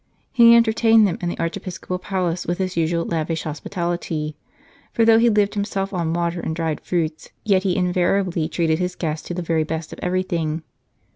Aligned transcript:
He 0.31 0.55
entertained 0.55 1.05
them 1.07 1.19
in 1.21 1.29
the 1.29 1.37
archi 1.37 1.59
episcopal 1.59 1.99
palace 1.99 2.47
with 2.47 2.57
his 2.57 2.75
usual 2.75 3.05
lavish 3.05 3.43
hospitality; 3.43 4.35
for 4.91 5.05
though 5.05 5.19
he 5.19 5.29
lived 5.29 5.53
himself 5.53 5.93
on 5.93 6.11
water 6.11 6.39
and 6.39 6.55
dried 6.55 6.81
fruits, 6.81 7.29
yet 7.45 7.61
he 7.61 7.75
invariably 7.77 8.49
treated 8.49 8.79
his 8.79 8.95
guests 8.95 9.27
to 9.27 9.35
the 9.35 9.43
very 9.43 9.63
best 9.63 9.93
of 9.93 9.99
everything. 10.01 10.63